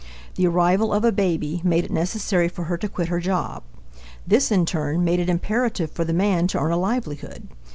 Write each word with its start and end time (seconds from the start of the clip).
The 0.33 0.47
arrival 0.47 0.91
of 0.93 1.05
a 1.05 1.11
baby 1.11 1.61
made 1.63 1.83
it 1.83 1.91
necessary 1.91 2.47
for 2.47 2.63
her 2.63 2.75
to 2.75 2.89
quit 2.89 3.09
her 3.09 3.19
job. 3.19 3.61
This, 4.25 4.51
in 4.51 4.65
turn, 4.65 5.03
made 5.03 5.19
it 5.19 5.29
imperative 5.29 5.91
for 5.91 6.03
the 6.03 6.11
man 6.11 6.47
to 6.47 6.59
earn 6.59 6.71
a 6.71 6.77
livelihood. 6.77 7.49